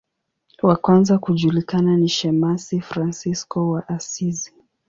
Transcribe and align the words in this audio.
Wa 0.63 0.75
kwanza 0.75 1.17
kujulikana 1.17 1.97
ni 1.97 2.09
shemasi 2.09 2.81
Fransisko 2.81 3.69
wa 3.71 3.87
Asizi. 3.89 4.53